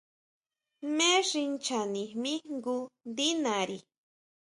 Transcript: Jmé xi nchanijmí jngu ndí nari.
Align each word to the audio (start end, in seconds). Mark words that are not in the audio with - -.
Jmé 0.87 1.09
xi 1.29 1.41
nchanijmí 1.53 2.33
jngu 2.51 2.75
ndí 3.09 3.27
nari. 3.43 3.77